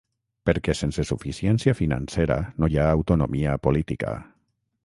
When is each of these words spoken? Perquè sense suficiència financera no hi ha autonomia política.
Perquè 0.49 0.73
sense 0.79 1.05
suficiència 1.09 1.75
financera 1.81 2.39
no 2.63 2.73
hi 2.73 2.81
ha 2.81 2.89
autonomia 2.97 3.55
política. 3.69 4.17